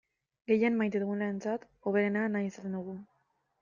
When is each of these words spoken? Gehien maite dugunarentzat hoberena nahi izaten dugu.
Gehien 0.51 0.79
maite 0.79 1.03
dugunarentzat 1.03 1.69
hoberena 1.91 2.27
nahi 2.37 2.53
izaten 2.53 2.79
dugu. 2.83 3.01